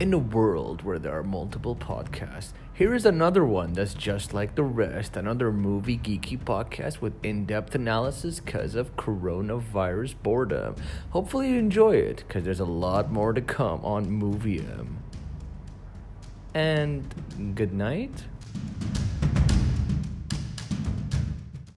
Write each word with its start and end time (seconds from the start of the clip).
In 0.00 0.14
a 0.14 0.18
world 0.18 0.82
where 0.82 1.00
there 1.00 1.18
are 1.18 1.24
multiple 1.24 1.74
podcasts, 1.74 2.52
here 2.72 2.94
is 2.94 3.04
another 3.04 3.44
one 3.44 3.72
that's 3.72 3.94
just 3.94 4.32
like 4.32 4.54
the 4.54 4.62
rest 4.62 5.16
another 5.16 5.50
movie 5.50 5.98
geeky 5.98 6.38
podcast 6.38 7.00
with 7.00 7.14
in 7.24 7.46
depth 7.46 7.74
analysis 7.74 8.38
because 8.38 8.76
of 8.76 8.94
coronavirus 8.94 10.14
boredom. 10.22 10.76
Hopefully, 11.10 11.50
you 11.50 11.58
enjoy 11.58 11.96
it 11.96 12.18
because 12.18 12.44
there's 12.44 12.60
a 12.60 12.64
lot 12.64 13.10
more 13.10 13.32
to 13.32 13.40
come 13.40 13.84
on 13.84 14.06
Movium. 14.06 14.98
And 16.54 17.52
good 17.56 17.72
night. 17.72 18.22